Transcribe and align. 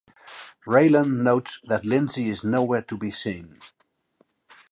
Raylan 0.65 1.21
notes 1.21 1.59
that 1.65 1.85
Lindsey 1.85 2.27
is 2.31 2.43
nowhere 2.43 2.81
to 2.81 2.97
be 2.97 3.11
seen. 3.11 3.59